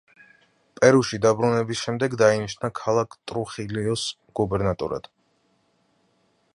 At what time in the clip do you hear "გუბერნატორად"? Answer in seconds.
4.41-5.11